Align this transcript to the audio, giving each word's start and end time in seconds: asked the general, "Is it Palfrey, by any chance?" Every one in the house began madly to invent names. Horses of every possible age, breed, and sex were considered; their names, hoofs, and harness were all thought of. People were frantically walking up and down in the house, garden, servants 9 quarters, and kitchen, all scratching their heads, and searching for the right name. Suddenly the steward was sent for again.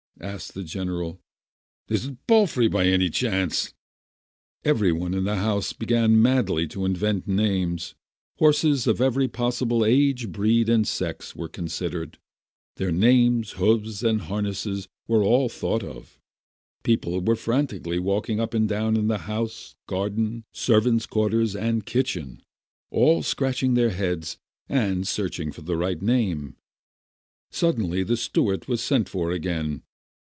asked 0.19 0.53
the 0.53 0.63
general, 0.63 1.19
"Is 1.87 2.05
it 2.05 2.27
Palfrey, 2.27 2.67
by 2.67 2.85
any 2.85 3.09
chance?" 3.09 3.73
Every 4.63 4.91
one 4.91 5.15
in 5.15 5.23
the 5.23 5.37
house 5.37 5.73
began 5.73 6.21
madly 6.21 6.67
to 6.67 6.85
invent 6.85 7.27
names. 7.27 7.95
Horses 8.37 8.85
of 8.85 9.01
every 9.01 9.27
possible 9.27 9.83
age, 9.83 10.31
breed, 10.31 10.69
and 10.69 10.87
sex 10.87 11.35
were 11.35 11.47
considered; 11.49 12.19
their 12.75 12.91
names, 12.91 13.53
hoofs, 13.53 14.03
and 14.03 14.21
harness 14.21 14.67
were 15.07 15.23
all 15.23 15.49
thought 15.49 15.81
of. 15.83 16.19
People 16.83 17.19
were 17.21 17.35
frantically 17.35 17.97
walking 17.97 18.39
up 18.39 18.53
and 18.53 18.69
down 18.69 18.95
in 18.97 19.07
the 19.07 19.19
house, 19.25 19.73
garden, 19.87 20.43
servants 20.53 21.07
9 21.07 21.09
quarters, 21.09 21.55
and 21.55 21.87
kitchen, 21.87 22.43
all 22.91 23.23
scratching 23.23 23.73
their 23.73 23.89
heads, 23.89 24.37
and 24.69 25.07
searching 25.07 25.51
for 25.51 25.63
the 25.63 25.77
right 25.77 26.03
name. 26.03 26.55
Suddenly 27.49 28.03
the 28.03 28.15
steward 28.17 28.67
was 28.67 28.83
sent 28.83 29.09
for 29.09 29.31
again. 29.31 29.81